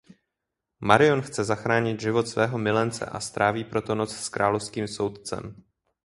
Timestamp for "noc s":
3.95-4.29